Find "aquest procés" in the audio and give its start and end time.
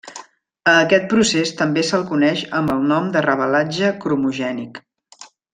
0.85-1.51